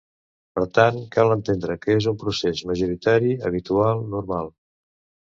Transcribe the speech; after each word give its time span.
Per 0.59 0.61
tant, 0.75 0.95
cal 1.15 1.33
entendre 1.33 1.75
que 1.83 1.97
és 1.99 2.07
un 2.11 2.17
procés 2.23 2.63
majoritari, 2.69 3.35
habitual, 3.51 4.01
normal. 4.15 4.49